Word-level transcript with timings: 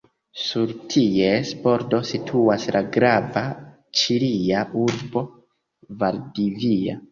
Sur 0.43 0.71
ties 0.93 1.51
bordo 1.65 1.99
situas 2.13 2.65
la 2.77 2.81
grava 2.97 3.45
ĉilia 4.01 4.65
urbo 4.87 5.27
Valdivia. 6.03 7.01